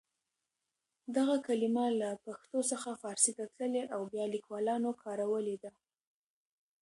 [1.15, 5.71] دغه کلمه له پښتو څخه پارسي ته تللې او بیا لیکوالانو کارولې ده.